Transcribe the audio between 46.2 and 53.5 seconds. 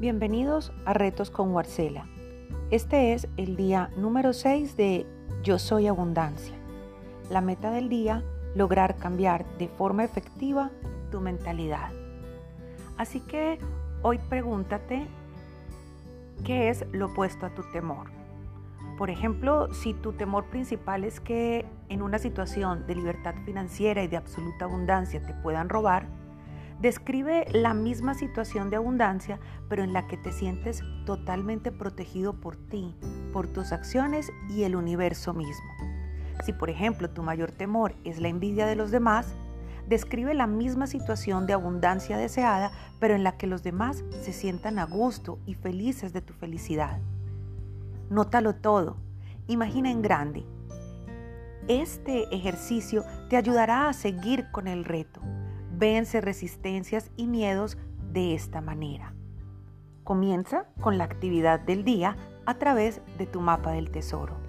tu felicidad. Nótalo todo. Imagina en grande. Este ejercicio te